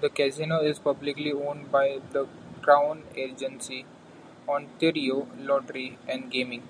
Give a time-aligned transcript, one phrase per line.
[0.00, 2.26] The Casino is publicly owned by the
[2.62, 3.86] Crown agency,
[4.48, 6.66] Ontario Lottery and Gaming.